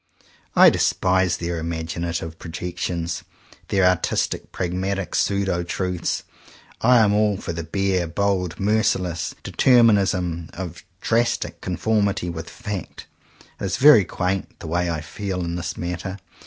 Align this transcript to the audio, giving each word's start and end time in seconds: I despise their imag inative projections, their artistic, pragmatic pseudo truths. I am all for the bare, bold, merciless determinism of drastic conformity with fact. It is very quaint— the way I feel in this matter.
I 0.55 0.71
despise 0.71 1.37
their 1.37 1.61
imag 1.61 1.89
inative 1.95 2.39
projections, 2.39 3.23
their 3.67 3.85
artistic, 3.85 4.51
pragmatic 4.51 5.13
pseudo 5.13 5.61
truths. 5.61 6.23
I 6.81 6.97
am 6.97 7.13
all 7.13 7.37
for 7.37 7.53
the 7.53 7.61
bare, 7.63 8.07
bold, 8.07 8.59
merciless 8.59 9.35
determinism 9.43 10.49
of 10.53 10.83
drastic 11.01 11.61
conformity 11.61 12.31
with 12.31 12.49
fact. 12.49 13.05
It 13.59 13.65
is 13.65 13.77
very 13.77 14.03
quaint— 14.03 14.55
the 14.59 14.65
way 14.65 14.89
I 14.89 15.01
feel 15.01 15.45
in 15.45 15.53
this 15.55 15.77
matter. 15.77 16.17